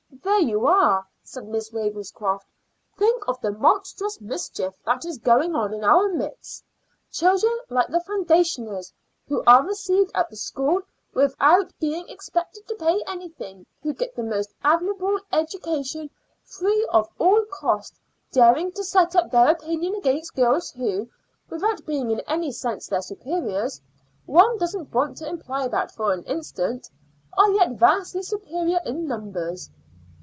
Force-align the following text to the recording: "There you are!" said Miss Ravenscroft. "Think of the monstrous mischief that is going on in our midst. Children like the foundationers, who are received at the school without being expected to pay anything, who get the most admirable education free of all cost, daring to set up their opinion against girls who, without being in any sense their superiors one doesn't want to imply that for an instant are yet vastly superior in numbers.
"There 0.23 0.47
you 0.47 0.67
are!" 0.67 1.07
said 1.23 1.47
Miss 1.47 1.71
Ravenscroft. 1.73 2.45
"Think 2.97 3.23
of 3.27 3.39
the 3.41 3.51
monstrous 3.51 4.21
mischief 4.21 4.75
that 4.85 5.03
is 5.03 5.17
going 5.17 5.55
on 5.55 5.73
in 5.73 5.83
our 5.83 6.09
midst. 6.09 6.63
Children 7.11 7.57
like 7.69 7.87
the 7.87 7.99
foundationers, 8.07 8.91
who 9.27 9.43
are 9.45 9.65
received 9.65 10.11
at 10.15 10.29
the 10.29 10.35
school 10.35 10.81
without 11.13 11.73
being 11.79 12.07
expected 12.07 12.67
to 12.67 12.75
pay 12.75 13.03
anything, 13.07 13.65
who 13.81 13.93
get 13.93 14.15
the 14.15 14.23
most 14.23 14.53
admirable 14.63 15.19
education 15.31 16.09
free 16.43 16.85
of 16.91 17.07
all 17.19 17.43
cost, 17.45 17.99
daring 18.31 18.71
to 18.73 18.83
set 18.83 19.15
up 19.15 19.31
their 19.31 19.49
opinion 19.49 19.95
against 19.95 20.35
girls 20.35 20.71
who, 20.71 21.09
without 21.49 21.85
being 21.85 22.11
in 22.11 22.19
any 22.21 22.51
sense 22.51 22.87
their 22.87 23.01
superiors 23.01 23.81
one 24.25 24.57
doesn't 24.57 24.93
want 24.93 25.17
to 25.17 25.27
imply 25.27 25.67
that 25.67 25.91
for 25.91 26.13
an 26.13 26.23
instant 26.25 26.89
are 27.37 27.49
yet 27.51 27.71
vastly 27.71 28.21
superior 28.21 28.79
in 28.85 29.07
numbers. 29.07 29.69